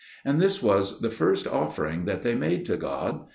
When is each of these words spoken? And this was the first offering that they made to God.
And 0.25 0.41
this 0.41 0.63
was 0.63 1.01
the 1.01 1.11
first 1.11 1.45
offering 1.45 2.05
that 2.05 2.21
they 2.23 2.33
made 2.33 2.65
to 2.65 2.75
God. 2.75 3.23